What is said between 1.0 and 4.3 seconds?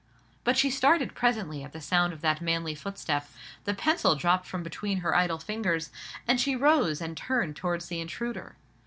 presently at the sound of that manly footstep; the pencil